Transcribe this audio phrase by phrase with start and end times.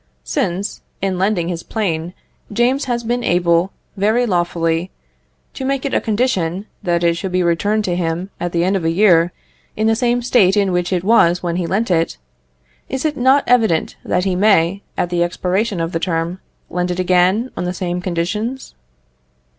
[0.23, 2.15] Since, in lending his plane,
[2.51, 4.89] James has been able, very lawfully,
[5.53, 8.75] to make it a condition that it should be returned to him, at the end
[8.75, 9.31] of a year,
[9.77, 12.17] in the same state in which it was when he lent it,
[12.89, 16.39] is it not evident that he may, at the expiration of the term,
[16.71, 18.73] lend it again on the same conditions?